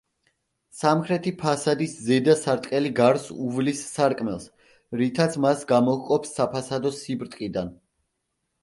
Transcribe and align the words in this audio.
სამხრეთი 0.77 1.33
ფასადის 1.41 1.93
ზედა 2.07 2.35
სარტყელი 2.39 2.93
გარს 3.01 3.27
უვლის 3.49 3.85
სარკმელს, 3.91 4.49
რითაც 5.05 5.39
მას 5.47 5.65
გამოჰყოფს 5.75 6.37
საფასადო 6.41 6.99
სიბრტყიდან. 7.05 7.73